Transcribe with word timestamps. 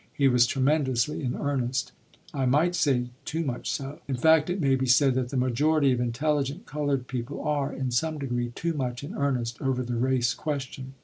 He 0.11 0.27
was 0.27 0.47
tremendously 0.47 1.21
in 1.23 1.35
earnest; 1.35 1.91
I 2.33 2.47
might 2.47 2.73
say, 2.73 3.09
too 3.23 3.43
much 3.45 3.69
so. 3.69 3.99
In 4.07 4.17
fact, 4.17 4.49
it 4.49 4.59
may 4.59 4.75
be 4.75 4.87
said 4.87 5.13
that 5.13 5.29
the 5.29 5.37
majority 5.37 5.91
of 5.91 5.99
intelligent 6.01 6.65
colored 6.65 7.07
people 7.07 7.43
are, 7.43 7.71
in 7.71 7.91
some 7.91 8.17
degree, 8.17 8.49
too 8.55 8.73
much 8.73 9.03
in 9.03 9.13
earnest 9.13 9.61
over 9.61 9.83
the 9.83 9.97
race 9.97 10.33
question. 10.33 10.95